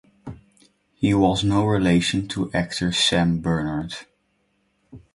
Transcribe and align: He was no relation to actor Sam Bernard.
He 0.95 1.13
was 1.13 1.43
no 1.43 1.63
relation 1.63 2.27
to 2.29 2.51
actor 2.53 2.91
Sam 2.91 3.39
Bernard. 3.39 3.97